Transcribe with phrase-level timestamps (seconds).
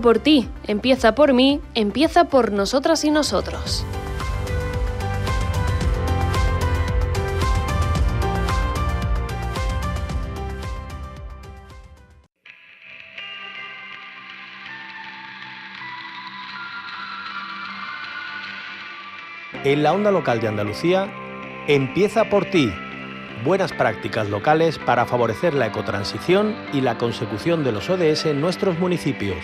[0.00, 3.84] por ti, empieza por mí, empieza por nosotras y nosotros.
[19.66, 21.08] En la onda local de Andalucía,
[21.66, 22.72] empieza por ti.
[23.44, 28.78] Buenas prácticas locales para favorecer la ecotransición y la consecución de los ODS en nuestros
[28.78, 29.38] municipios.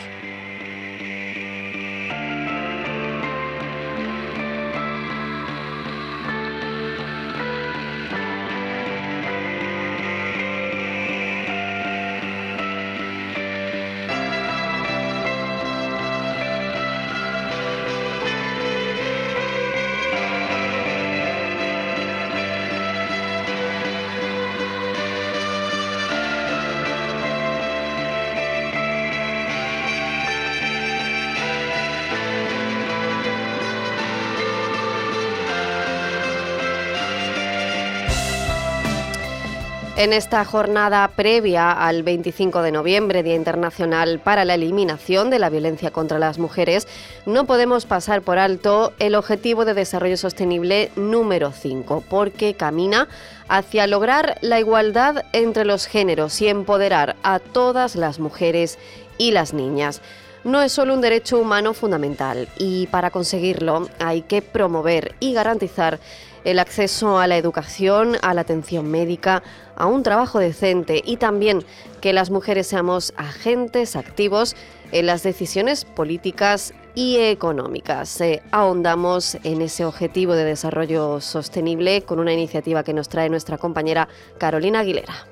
[40.03, 45.49] En esta jornada previa al 25 de noviembre, Día Internacional para la Eliminación de la
[45.49, 46.89] Violencia contra las Mujeres,
[47.25, 53.07] no podemos pasar por alto el Objetivo de Desarrollo Sostenible número 5, porque camina
[53.47, 58.81] hacia lograr la igualdad entre los géneros y empoderar a todas las mujeres
[59.19, 60.01] y las niñas.
[60.43, 66.01] No es solo un derecho humano fundamental y para conseguirlo hay que promover y garantizar
[66.45, 69.43] el acceso a la educación, a la atención médica,
[69.77, 71.65] a un trabajo decente y también
[72.01, 74.57] que las mujeres seamos agentes activos
[74.93, 78.21] en las decisiones políticas y económicas.
[78.21, 83.59] Eh, ahondamos en ese objetivo de desarrollo sostenible con una iniciativa que nos trae nuestra
[83.59, 85.27] compañera Carolina Aguilera.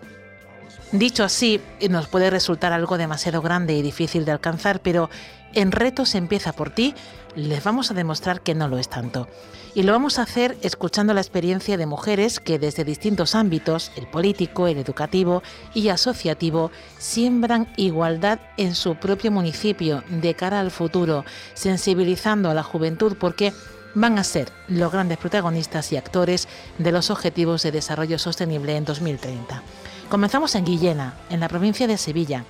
[0.93, 5.09] Dicho así, nos puede resultar algo demasiado grande y difícil de alcanzar, pero
[5.55, 6.95] en Retos empieza por ti,
[7.37, 9.29] les vamos a demostrar que no lo es tanto.
[9.73, 14.09] Y lo vamos a hacer escuchando la experiencia de mujeres que desde distintos ámbitos, el
[14.09, 21.25] político, el educativo y asociativo, siembran igualdad en su propio municipio de cara al futuro,
[21.55, 23.53] sensibilizando a la juventud porque
[23.95, 28.85] van a ser los grandes protagonistas y actores de los Objetivos de Desarrollo Sostenible en
[28.85, 29.63] 2030.
[30.11, 32.45] Comenzamos en Guillena, en la provincia de Sevilla.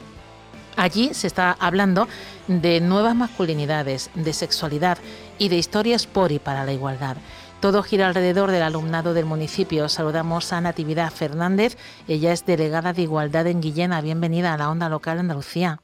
[0.76, 2.08] Allí se está hablando
[2.48, 4.96] de nuevas masculinidades, de sexualidad
[5.38, 7.18] y de historias por y para la igualdad.
[7.60, 9.90] Todo gira alrededor del alumnado del municipio.
[9.90, 11.76] Saludamos a Natividad Fernández.
[12.08, 14.00] Ella es delegada de Igualdad en Guillena.
[14.00, 15.80] Bienvenida a la Onda Local Andalucía.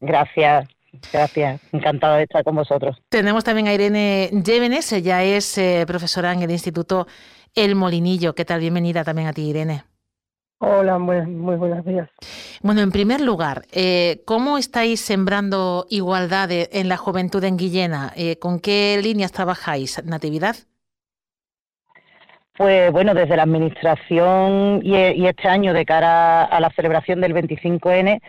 [0.00, 0.68] Gracias.
[1.10, 2.98] Gracias, encantada de estar con vosotros.
[3.08, 7.06] Tenemos también a Irene Llévenes, ella es eh, profesora en el Instituto
[7.54, 8.34] El Molinillo.
[8.34, 8.60] ¿Qué tal?
[8.60, 9.84] Bienvenida también a ti, Irene.
[10.64, 12.08] Hola, muy, muy buenos días.
[12.62, 18.12] Bueno, en primer lugar, eh, ¿cómo estáis sembrando igualdad en la juventud en Guillena?
[18.14, 20.54] Eh, ¿Con qué líneas trabajáis, Natividad?
[22.56, 27.34] Pues bueno, desde la Administración y, y este año de cara a la celebración del
[27.34, 28.20] 25N,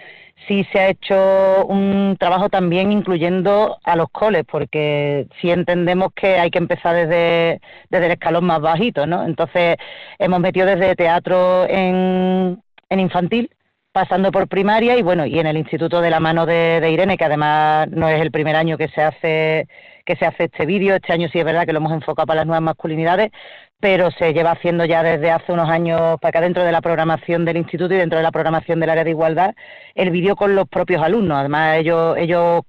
[0.47, 6.39] sí se ha hecho un trabajo también incluyendo a los coles, porque sí entendemos que
[6.39, 9.25] hay que empezar desde, desde el escalón más bajito, ¿no?
[9.25, 9.77] Entonces
[10.19, 13.49] hemos metido desde teatro en, en infantil,
[13.91, 17.25] pasando por primaria y bueno, y en el Instituto de la Mano de, Irene, que
[17.25, 19.67] además no es el primer año que se hace
[20.05, 22.41] que se hace este vídeo, este año sí es verdad que lo hemos enfocado para
[22.41, 23.31] las nuevas masculinidades,
[23.79, 27.45] pero se lleva haciendo ya desde hace unos años para acá dentro de la programación
[27.45, 29.55] del instituto y dentro de la programación del área de igualdad,
[29.95, 31.37] el vídeo con los propios alumnos.
[31.37, 32.61] Además, ellos, ellos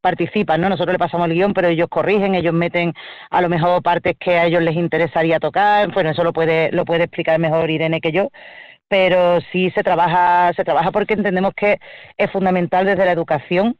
[0.00, 0.68] participan, ¿no?
[0.68, 2.94] Nosotros le pasamos el guion, pero ellos corrigen, ellos meten
[3.30, 6.84] a lo mejor partes que a ellos les interesaría tocar, bueno, eso lo puede, lo
[6.84, 8.28] puede explicar mejor Irene que yo,
[8.88, 11.78] pero sí se trabaja, se trabaja porque entendemos que
[12.16, 13.76] es fundamental desde la educación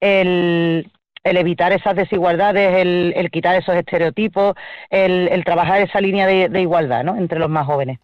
[0.00, 0.90] el,
[1.22, 4.54] el evitar esas desigualdades, el, quitar esos estereotipos,
[4.88, 7.16] el, trabajar esa línea de, igualdad ¿no?
[7.16, 7.98] entre los más jóvenes.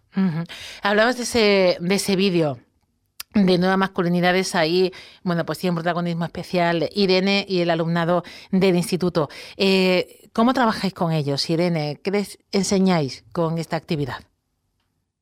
[0.82, 2.58] Hablabas de ese, de ese vídeo
[3.44, 4.92] de nuevas masculinidades ahí,
[5.22, 9.28] bueno, pues tiene un protagonismo especial Irene y el alumnado del instituto.
[9.56, 12.00] Eh, ¿Cómo trabajáis con ellos, Irene?
[12.02, 14.20] ¿Qué les enseñáis con esta actividad?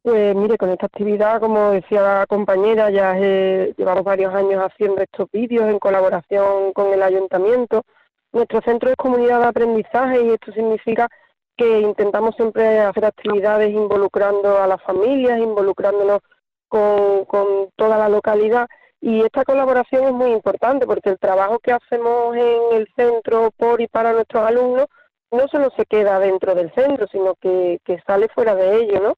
[0.05, 5.31] Pues mire, con esta actividad, como decía la compañera, ya llevamos varios años haciendo estos
[5.33, 7.85] vídeos en colaboración con el ayuntamiento.
[8.31, 11.09] Nuestro centro es comunidad de aprendizaje y esto significa
[11.57, 16.21] que intentamos siempre hacer actividades involucrando a las familias, involucrándonos
[16.69, 18.69] con, toda la localidad
[19.01, 23.81] y esta colaboración es muy importante porque el trabajo que hacemos en el centro por
[23.81, 24.87] y para nuestros alumnos
[25.31, 29.15] no solo se queda dentro del centro, sino que, sale fuera de ello, ¿no?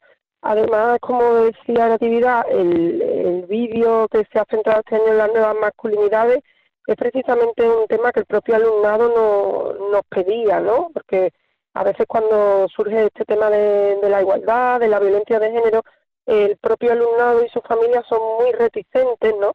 [0.49, 5.33] Además, como decía Natividad, el, el vídeo que se ha centrado este año en las
[5.33, 6.39] nuevas masculinidades
[6.87, 10.91] es precisamente un tema que el propio alumnado no, nos pedía, ¿no?
[10.95, 11.33] Porque
[11.75, 15.83] a veces cuando surge este tema de, de la igualdad, de la violencia de género,
[16.27, 19.53] el propio alumnado y su familia son muy reticentes, ¿no?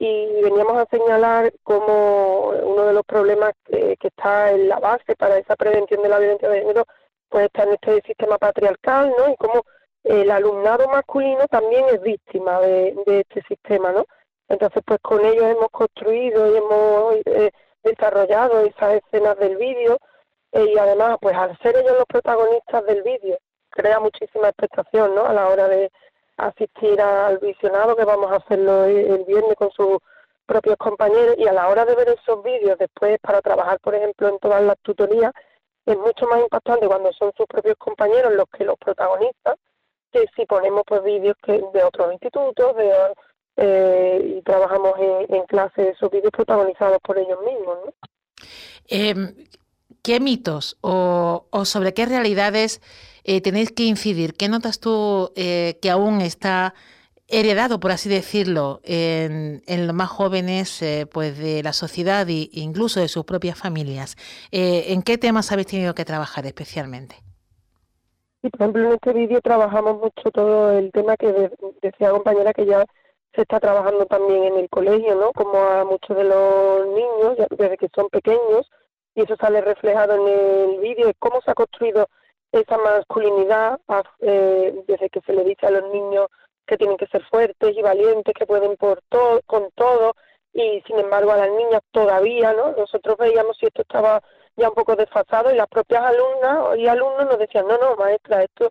[0.00, 5.38] Y veníamos a señalar como uno de los problemas que, está en la base para
[5.38, 6.84] esa prevención de la violencia de género,
[7.28, 9.32] pues está en este sistema patriarcal, ¿no?
[9.32, 9.62] Y como
[10.04, 14.04] el alumnado masculino también es víctima de, este sistema, ¿no?
[14.48, 17.52] Entonces, pues con ellos hemos construido y hemos eh,
[17.82, 19.98] desarrollado esas escenas del vídeo
[20.52, 23.38] eh, y además, pues al ser ellos los protagonistas del vídeo,
[23.70, 25.24] crea muchísima expectación, ¿no?
[25.24, 25.90] A la hora de,
[26.36, 29.98] asistir al visionado, que vamos a hacerlo el viernes con sus
[30.46, 34.28] propios compañeros, y a la hora de ver esos vídeos después para trabajar, por ejemplo,
[34.28, 35.32] en todas las tutorías,
[35.86, 39.56] es mucho más impactante cuando son sus propios compañeros los que los protagonistas,
[40.12, 42.74] que si ponemos pues vídeos que de otros institutos,
[43.56, 44.94] eh, y trabajamos
[45.28, 47.78] en, clase esos vídeos protagonizados por ellos mismos.
[48.88, 49.34] Em,
[50.02, 52.80] ¿Qué mitos o, sobre qué realidades
[53.24, 54.34] eh, tenéis que incidir.
[54.34, 56.74] ¿Qué notas tú eh, que aún está
[57.28, 63.08] heredado, por así decirlo, en, los más jóvenes pues de la sociedad e incluso de
[63.08, 64.16] sus propias familias?
[64.50, 67.22] ¿En qué temas habéis tenido que trabajar especialmente?
[68.42, 71.50] Sí, por ejemplo, en este vídeo trabajamos mucho todo el tema que
[71.80, 72.84] decía compañera que ya
[73.32, 75.32] se está trabajando también en el colegio, ¿no?
[75.32, 78.68] Como a muchos de los niños, desde que son pequeños,
[79.14, 82.08] y eso sale reflejado en el vídeo, cómo se ha construido
[82.50, 83.80] esa masculinidad
[84.18, 86.26] eh, desde que se le dice a los niños
[86.66, 90.14] que tienen que ser fuertes y valientes, que pueden por todo, con todo,
[90.52, 92.72] y sin embargo a las niñas todavía, ¿no?
[92.72, 94.20] Nosotros veíamos si esto estaba
[94.56, 98.42] ya un poco desfasado y las propias alumnas y alumnos nos decían, no, no, maestra,
[98.42, 98.70] esto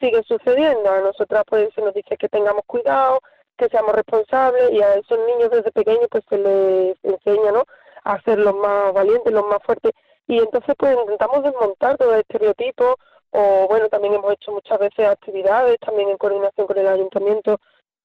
[0.00, 0.90] sigue sucediendo.
[0.90, 3.20] A nosotras pues se nos dice que tengamos cuidado,
[3.56, 7.64] que seamos responsables y a esos niños desde pequeños pues se les enseña, ¿no?
[8.04, 9.92] A ser los más valientes, los más fuertes.
[10.26, 12.96] Y entonces pues intentamos desmontar todo el estereotipo,
[13.32, 17.58] o bueno, también hemos hecho muchas veces actividades, también en coordinación con el ayuntamiento,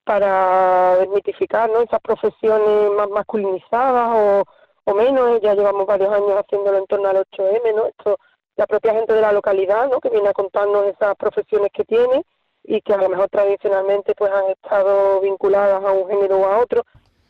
[0.04, 1.82] para desmitificar ¿no?
[1.82, 4.44] esas profesiones más masculinizadas o,
[4.86, 5.42] o menos.
[5.42, 7.86] Ya llevamos varios años haciéndolo en torno al 8M, ¿no?
[7.88, 8.18] Esto,
[8.56, 10.00] la propia gente de la localidad, ¿no?
[10.00, 12.26] Que viene a contarnos esas profesiones que tiene
[12.64, 16.60] y que a lo mejor tradicionalmente pues han estado vinculadas a un género o a
[16.60, 16.84] otro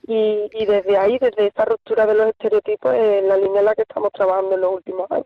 [0.07, 3.81] y, desde ahí, desde esa ruptura de los estereotipos, es la línea en la que
[3.81, 5.25] estamos trabajando en los últimos años.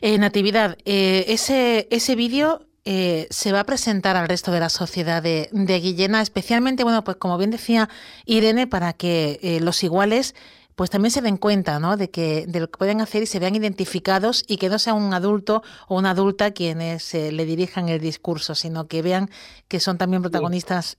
[0.00, 4.68] Eh, Natividad, eh, ese, ese vídeo eh, se va a presentar al resto de la
[4.68, 7.88] sociedad de, Guillena, especialmente, bueno, pues como bien decía
[8.26, 10.36] Irene, para que los iguales
[10.80, 11.98] pues también se den cuenta ¿no?
[11.98, 14.94] de, que, de lo que pueden hacer y se vean identificados y que no sea
[14.94, 19.28] un adulto o una adulta quienes le dirijan el discurso, sino que vean
[19.68, 20.96] que son también protagonistas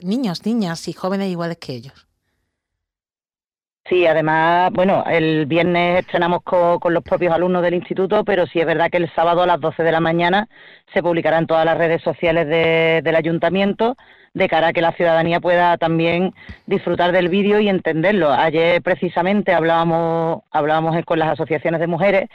[0.00, 2.09] niños, niñas y jóvenes iguales que ellos.
[3.90, 8.66] Sí, además, bueno, el viernes estrenamos con, los propios alumnos del instituto, pero sí es
[8.66, 10.48] verdad que el sábado a las 12 de la mañana
[10.94, 13.96] se publicará en todas las redes sociales del ayuntamiento
[14.32, 16.32] de cara a que la ciudadanía pueda también
[16.66, 18.30] disfrutar del vídeo y entenderlo.
[18.32, 22.28] Ayer precisamente hablábamos, hablábamos con las asociaciones de mujeres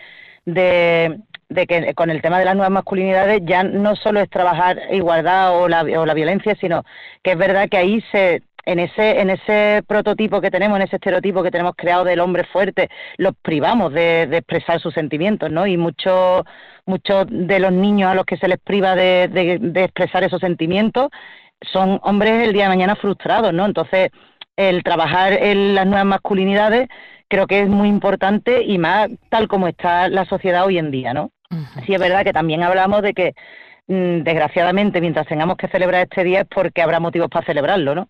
[0.43, 1.21] de,
[1.69, 5.69] que con el tema de las nuevas masculinidades ya no solo es trabajar igualdad o
[5.69, 6.83] la, o la violencia, sino
[7.23, 10.95] que es verdad que ahí se en ese, en ese prototipo que tenemos, en ese
[10.95, 15.67] estereotipo que tenemos creado del hombre fuerte, los privamos de, expresar sus sentimientos, ¿no?
[15.67, 16.43] Y muchos
[16.87, 21.09] muchos de los niños a los que se les priva de, de expresar esos sentimientos
[21.61, 23.65] son hombres el día de mañana frustrados, ¿no?
[23.65, 24.11] Entonces,
[24.55, 26.87] el trabajar en las nuevas masculinidades
[27.27, 31.13] creo que es muy importante y más tal como está la sociedad hoy en día,
[31.13, 31.31] ¿no?
[31.85, 33.33] Sí es verdad que también hablamos de que
[33.87, 38.07] mm, desgraciadamente mientras tengamos que celebrar este día es porque habrá motivos para celebrarlo, ¿no?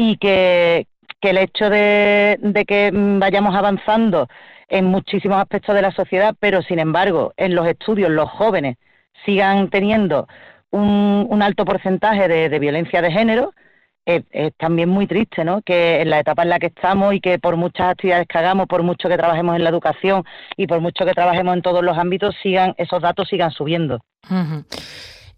[0.00, 0.86] Y que,
[1.22, 2.38] el hecho de,
[2.68, 4.28] que vayamos avanzando
[4.68, 8.76] en muchísimos aspectos de la sociedad, pero sin embargo en los estudios los jóvenes
[9.26, 10.28] sigan teniendo
[10.70, 13.52] un, alto porcentaje de, violencia de género,
[14.06, 14.22] es,
[14.56, 15.62] también muy triste, ¿no?
[15.62, 18.68] Que en la etapa en la que estamos y que por muchas actividades que hagamos,
[18.68, 20.22] por mucho que trabajemos en la educación
[20.56, 23.98] y por mucho que trabajemos en todos los ámbitos, sigan esos datos sigan subiendo.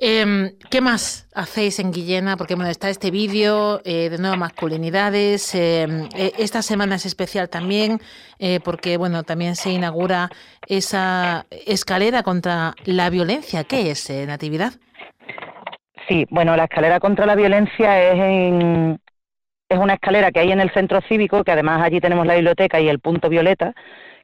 [0.03, 2.39] Em, ¿Qué más hacéis en Guillena?
[2.39, 5.55] Porque bueno, está este vídeo eh, de nuevas masculinidades.
[5.55, 8.01] Em, e, esta semana es especial también
[8.39, 10.31] eh, porque bueno, también se inaugura
[10.67, 13.65] esa escalera contra la violencia.
[13.65, 14.73] ¿Qué es, eh, Natividad?
[16.09, 18.99] Sí, bueno, la escalera contra la violencia es,
[19.69, 22.81] es una escalera que hay en el centro cívico, que además allí tenemos la biblioteca
[22.81, 23.75] y el punto violeta,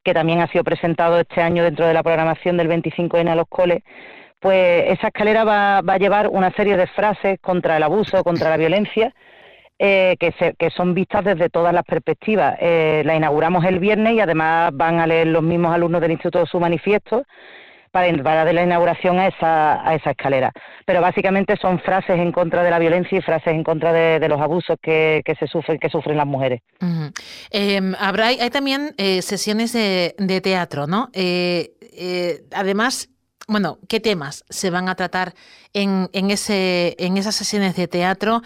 [0.03, 3.47] que también ha sido presentado este año dentro de la programación del 25N a los
[3.49, 3.83] coles.
[4.41, 8.57] Pues esa escalera va, a llevar una serie de frases contra el abuso, contra la
[8.57, 9.15] violencia,
[9.79, 12.57] eh, que, que, son vistas desde todas las perspectivas.
[12.61, 16.47] Eh, la inauguramos el viernes y además van a leer los mismos alumnos del Instituto
[16.47, 17.25] su manifiesto
[18.23, 20.53] para, dar la inauguración a esa, esa escalera.
[20.85, 24.41] Pero básicamente son frases en contra de la violencia y frases en contra de, los
[24.41, 26.61] abusos que, se sufren, que sufren las mujeres.
[27.51, 31.09] Em, habrá, hay también eh, sesiones de, de, teatro, ¿no?
[31.15, 33.09] Eh, eh, además,
[33.47, 35.35] bueno, ¿qué temas se van a tratar
[35.73, 38.43] en, en, ese, en esas sesiones de teatro?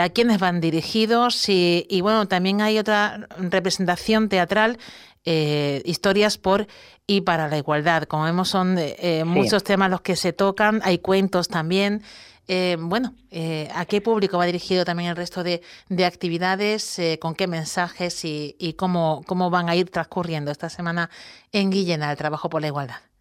[0.00, 1.48] ¿A quiénes van dirigidos?
[1.48, 4.78] Y, y, bueno, también hay otra representación teatral
[5.24, 6.66] eh, historias por
[7.06, 8.04] y para la igualdad.
[8.04, 12.02] Como vemos, son eh, muchos temas los que se tocan, hay cuentos también.
[12.48, 13.14] Eh, bueno,
[13.72, 15.62] ¿a qué público va dirigido también el resto de,
[16.04, 17.00] actividades?
[17.20, 21.08] ¿Con qué mensajes y, cómo, cómo van a ir transcurriendo esta semana
[21.52, 23.11] en Guillena el trabajo por la igualdad?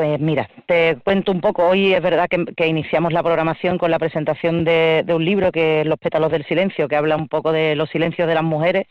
[0.00, 1.68] Pues mira, te cuento un poco.
[1.68, 5.82] Hoy es verdad que, iniciamos la programación con la presentación de, de, un libro que
[5.82, 8.86] es Los pétalos del silencio, que habla un poco de los silencios de las mujeres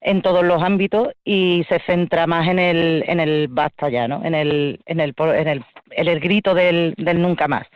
[0.00, 4.24] en todos los ámbitos y se centra más en el, en el basta ya, ¿no?
[4.24, 7.68] En el, en el, en el, en el grito del, del nunca más.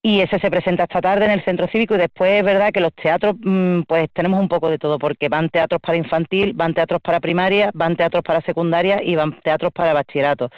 [0.00, 2.80] Y ese se presenta esta tarde en el centro cívico y después es verdad que
[2.80, 6.72] los teatros mm, pues tenemos un poco de todo porque van teatros para infantil, van
[6.72, 10.50] teatros para primaria, van teatros para secundaria y van teatros para bachillerato.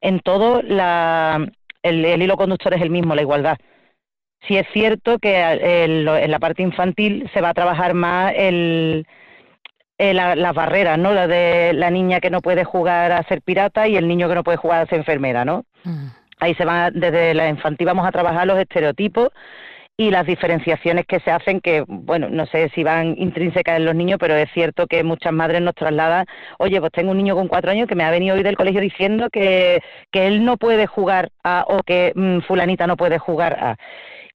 [0.00, 1.46] En todo la,
[1.82, 3.56] el, hilo conductor es el mismo, la igualdad.
[4.46, 9.04] Sí es cierto que en la parte infantil se va a trabajar más el,
[9.98, 11.12] eh, las barreras, ¿no?
[11.12, 14.36] La de la niña que no puede jugar a ser pirata y el niño que
[14.36, 15.64] no puede jugar a ser enfermera, ¿no?
[15.82, 16.06] Mm.
[16.40, 19.30] Ahí se va, desde la infantil vamos a trabajar los estereotipos
[20.00, 23.96] y las diferenciaciones que se hacen, que, bueno, no sé si van intrínsecas en los
[23.96, 26.24] niños, pero es cierto que muchas madres nos trasladan,
[26.58, 28.80] oye, pues tengo un niño con cuatro años que me ha venido hoy del colegio
[28.80, 33.54] diciendo que, que él no puede jugar a, o que mm, fulanita no puede jugar
[33.54, 33.76] a.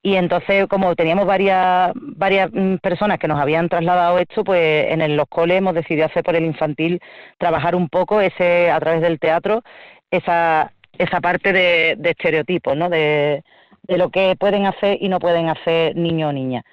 [0.02, 5.16] Y entonces, como teníamos varias, varias mm, personas que nos habían trasladado esto, pues en
[5.16, 7.00] los coles hemos decidido hacer por el infantil,
[7.38, 9.62] trabajar un poco ese a través del teatro,
[10.10, 12.88] esa, esa parte de, estereotipos, ¿no?
[12.88, 13.42] De,
[13.82, 16.64] de lo que pueden hacer y no pueden hacer niños o niñas.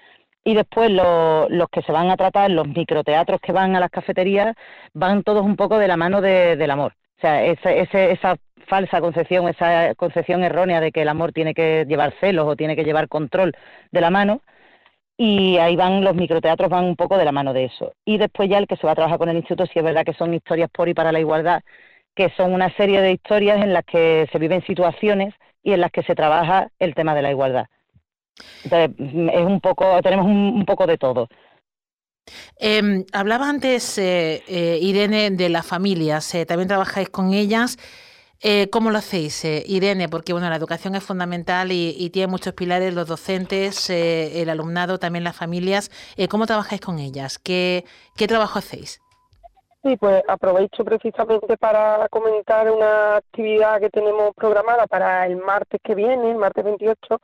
[0.44, 4.56] Y después los que se van a tratar, los microteatros que van a las cafeterías,
[4.94, 6.94] van todos un poco de la mano del amor.
[7.18, 8.36] O sea, ese, esa
[8.68, 12.76] falsa concepción, esa concepción errónea de que el amor tiene que llevar celos o tiene
[12.76, 13.54] que llevar control
[13.92, 14.42] de la mano.
[15.18, 17.94] Y ahí van los microteatros, van un poco de la mano de eso.
[18.06, 20.04] Y después ya el que se va a trabajar con el instituto, sí es verdad
[20.06, 21.62] que son historias por y para la igualdad,
[22.16, 25.92] que son una serie de historias en las que se viven situaciones y en las
[25.92, 27.68] que se trabaja el tema de la igualdad.
[28.64, 28.96] Entonces,
[29.34, 31.28] es un poco, tenemos un, poco de todo.
[32.58, 37.78] Em, hablaba antes eh, eh, Irene de las familias, eh, también trabajáis con ellas.
[38.72, 40.10] ¿Cómo lo hacéis, Irene?
[40.10, 45.24] Porque bueno, la educación es fundamental y, tiene muchos pilares, los docentes, el alumnado, también
[45.24, 45.92] las familias.
[46.28, 47.38] ¿Cómo trabajáis con ellas?
[47.38, 49.00] ¿Qué, ¿Qué trabajo hacéis?
[49.84, 55.96] Sí, pues aprovecho precisamente para comentar una actividad que tenemos programada para el martes que
[55.96, 57.20] viene, el martes 28,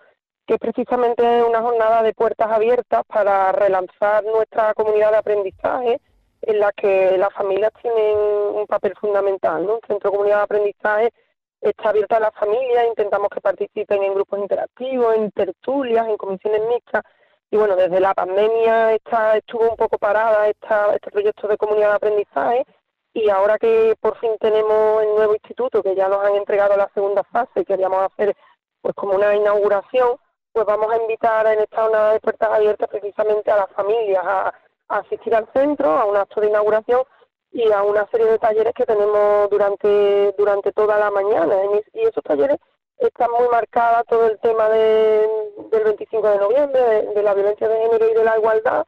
[0.47, 6.01] que es precisamente una jornada de puertas abiertas para relanzar nuestra comunidad de aprendizaje
[6.41, 9.63] en la que las familias tienen un papel fundamental.
[9.63, 9.75] ¿no?
[9.75, 11.13] El Centro de Comunidad de Aprendizaje
[11.61, 16.61] está abierto a las familias, intentamos que participen en grupos interactivos, en tertulias, en comisiones
[16.69, 17.03] mixtas,
[17.49, 21.89] y bueno, desde la pandemia está, estuvo un poco parada esta, este proyecto de comunidad
[21.89, 22.65] de aprendizaje
[23.13, 26.89] y ahora que por fin tenemos el nuevo instituto, que ya nos han entregado la
[26.93, 28.35] segunda fase y queríamos hacer
[28.81, 30.17] pues como una inauguración,
[30.51, 34.53] pues vamos a invitar en esta jornada de puertas abiertas precisamente a las familias a,
[34.89, 37.03] asistir al centro, a un acto de inauguración
[37.51, 41.55] y a una serie de talleres que tenemos durante durante toda la mañana.
[41.93, 42.57] Y esos talleres
[42.97, 45.27] está muy marcada todo el tema de,
[45.71, 46.81] del 25 de noviembre,
[47.13, 48.85] de, la violencia de género y de la igualdad.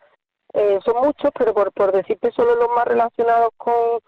[0.53, 3.99] Eh, son muchos, pero por, por decirte solo los más relacionados con,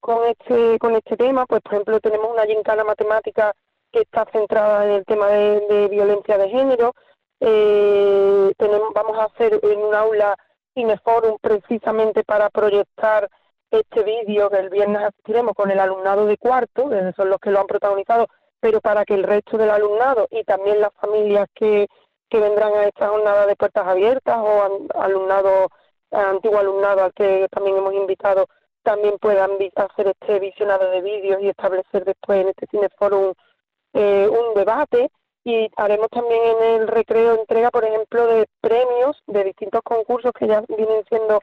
[0.00, 3.54] con, este, con este tema, pues por ejemplo tenemos una gincana matemática
[3.92, 6.94] que está centrada en el tema de, violencia de género.
[7.40, 10.36] Eh, tenemos, vamos a hacer en un aula
[10.74, 13.28] Cineforum precisamente para proyectar
[13.70, 17.50] este vídeo que el viernes asistiremos con el alumnado de cuarto, que son los que
[17.50, 18.26] lo han protagonizado,
[18.66, 21.86] pero para que el resto del alumnado y también las familias que,
[22.28, 25.68] que vendrán a esta jornada de puertas abiertas o alumnado,
[26.10, 28.48] antiguo alumnado al que también hemos invitado,
[28.82, 33.34] también puedan hacer este visionado de vídeos y establecer después en este cineforum
[33.92, 35.12] eh, un debate.
[35.44, 40.48] Y haremos también en el recreo entrega, por ejemplo, de premios de distintos concursos que
[40.48, 41.40] ya vienen siendo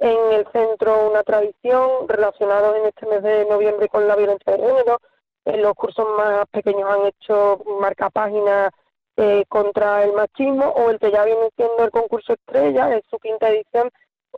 [0.00, 4.58] en el centro una tradición relacionados en este mes de noviembre con la violencia de
[4.58, 4.98] género,
[5.44, 8.70] los cursos más pequeños han hecho marca página
[9.16, 13.18] eh, contra el machismo o el que ya viene siendo el concurso estrella, es su
[13.18, 13.90] quinta edición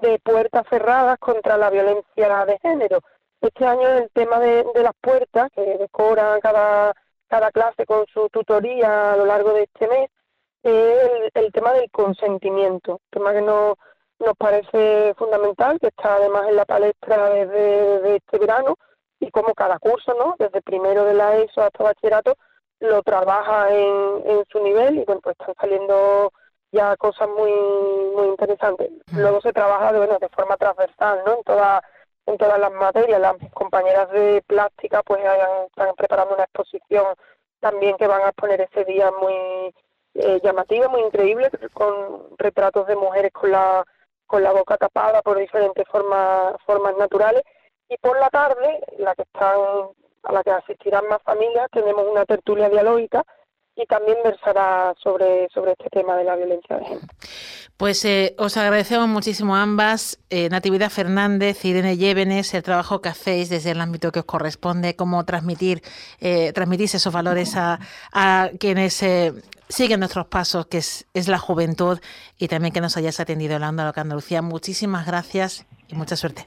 [0.03, 3.01] de puertas cerradas contra la violencia de género.
[3.41, 6.93] Este año el tema de, las puertas, que decoran cada,
[7.29, 10.11] cada clase con su tutoría a lo largo de este mes,
[10.63, 13.77] es el, tema del consentimiento, tema que nos,
[14.19, 18.77] nos parece fundamental, que está además en la palestra desde este verano,
[19.27, 20.37] y como cada curso, ¿no?
[20.39, 22.37] Desde primero de la ESO hasta bachillerato,
[22.81, 26.33] lo trabaja en, en su nivel y bueno, pues están saliendo
[26.71, 27.53] ya cosas muy
[28.15, 28.91] muy interesantes.
[29.13, 31.39] Luego se trabaja de, bueno, de forma transversal, ¿no?
[31.39, 31.83] En todas
[32.27, 33.21] en todas las materias.
[33.21, 37.07] Las compañeras de plástica pues están preparando una exposición
[37.61, 39.75] también que van a exponer ese día muy
[40.15, 43.85] eh, llamativa, muy increíble, con retratos de mujeres con la
[44.27, 47.43] con la boca tapada por diferentes formas formas naturales
[47.89, 49.59] y por la tarde, la que están,
[50.25, 53.25] a la que asistirán más familias, tenemos una tertulia dialógica
[53.77, 57.07] y también versará sobre, sobre este tema de la violencia de género.
[57.77, 63.11] Pues eh, os agradecemos muchísimo a ambas, eh, Natividad Fernández, Irene Llévenes, el trabajo que
[63.11, 65.83] hacéis desde el ámbito que os corresponde, cómo transmitir,
[66.19, 67.79] eh, transmitís esos valores a,
[68.13, 69.35] a quienes eh,
[69.69, 72.01] siguen nuestros pasos, que es, es, la juventud,
[72.39, 74.41] y también que nos hayáis atendido en la Onda Andalucía.
[74.41, 76.47] Muchísimas gracias y mucha suerte.